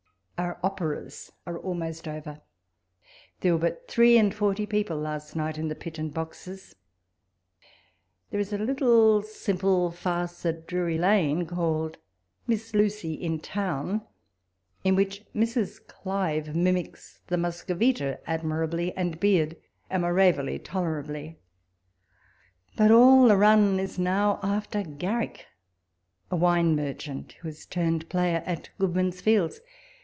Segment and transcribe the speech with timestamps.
[0.43, 2.41] Our operas are almost over;
[3.41, 6.75] there were but three and forty people last night in the pit and boxes.
[8.31, 10.03] There is a little simple WALPOLE S LETTERS.
[10.03, 11.99] 25 farce at Dim y Lane, called"
[12.47, 14.01] Miss Luc}^ in To\yn,''
[14.83, 15.77] in which Airs.
[15.77, 19.55] Clive mimics the Mus covita admirably, and Beard,
[19.91, 21.37] Amorevoli toler ably.
[22.75, 25.45] But all the run is now after Garrick,
[26.31, 29.61] a wine merchant, who is turned player, at Good man's fields.